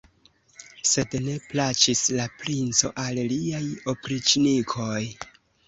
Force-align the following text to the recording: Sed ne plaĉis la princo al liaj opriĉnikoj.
Sed 0.91 1.13
ne 1.25 1.35
plaĉis 1.51 2.01
la 2.21 2.25
princo 2.41 2.93
al 3.05 3.21
liaj 3.35 3.63
opriĉnikoj. 3.97 5.01